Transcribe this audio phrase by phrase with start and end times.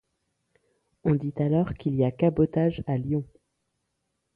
[1.03, 3.23] On dit alors qu'il y a cabotage à Lyon.